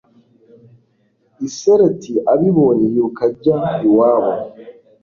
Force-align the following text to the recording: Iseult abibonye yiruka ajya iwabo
Iseult 1.47 2.01
abibonye 2.33 2.85
yiruka 2.93 3.23
ajya 3.29 3.59
iwabo 3.87 4.33